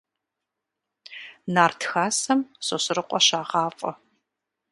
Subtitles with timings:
[1.53, 3.91] Нарт хасэм Сосрыкъуэ щагъафӀэ.